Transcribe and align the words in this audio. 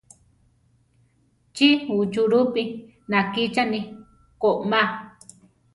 Chi 1.55 1.67
uchulúpi 2.01 2.63
nakíchani 3.11 3.79
komá? 4.41 4.81